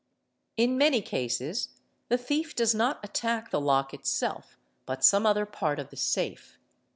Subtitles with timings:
[0.23, 1.69] || In many cases
[2.09, 6.57] the thief does not attack the lock itself but some other_ part of the safe.